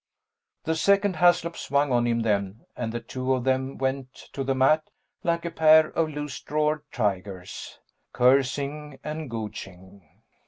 The 0.63 0.73
second 0.73 1.17
Haslop 1.17 1.55
swung 1.55 1.91
on 1.91 2.07
him 2.07 2.21
then 2.21 2.65
and 2.75 2.91
the 2.91 2.99
two 2.99 3.35
of 3.35 3.43
them 3.43 3.77
went 3.77 4.11
to 4.33 4.43
the 4.43 4.55
mat 4.55 4.89
like 5.23 5.45
a 5.45 5.51
pair 5.51 5.89
of 5.89 6.09
loose 6.09 6.39
drawered 6.41 6.81
tigers, 6.91 7.77
cursing 8.11 8.97
and 9.03 9.29
gouging. 9.29 10.01